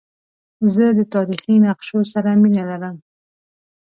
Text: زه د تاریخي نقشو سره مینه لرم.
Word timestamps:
زه 0.73 0.85
د 0.97 0.99
تاریخي 1.13 1.55
نقشو 1.65 1.99
سره 2.13 2.29
مینه 2.41 2.63
لرم. 2.69 2.95